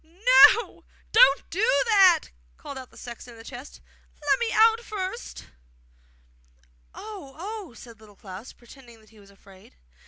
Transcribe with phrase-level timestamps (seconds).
[0.03, 3.81] 'No, don't do that!' called out the sexton in the chest.
[4.19, 5.45] 'Let me get out first!'
[6.95, 9.75] 'Oh, oh!' said Little Klaus, pretending that he was afraid.